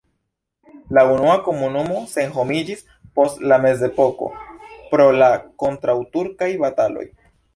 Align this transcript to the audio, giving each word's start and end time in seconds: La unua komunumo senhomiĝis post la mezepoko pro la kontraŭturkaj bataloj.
La 0.97 1.01
unua 1.15 1.33
komunumo 1.47 1.99
senhomiĝis 2.13 2.79
post 3.19 3.45
la 3.51 3.59
mezepoko 3.67 4.29
pro 4.95 5.05
la 5.19 5.29
kontraŭturkaj 5.65 6.51
bataloj. 6.65 7.07